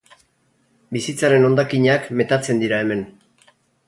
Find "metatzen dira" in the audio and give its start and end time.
2.21-2.81